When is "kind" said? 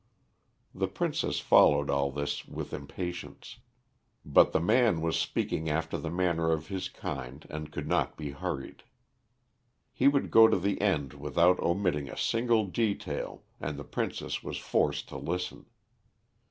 6.89-7.45